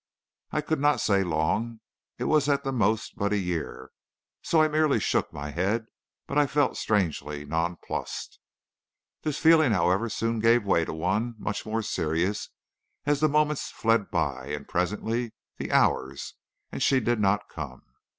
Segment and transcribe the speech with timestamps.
[0.49, 1.79] "I could not say long.
[2.17, 3.91] It was at the most but a year;
[4.41, 5.85] so I merely shook my head,
[6.25, 8.39] but I felt strangely nonplussed.
[9.21, 12.49] "This feeling, however, soon gave way to one much more serious
[13.05, 16.33] as the moments fled by and presently the hours,
[16.71, 17.83] and she did not come.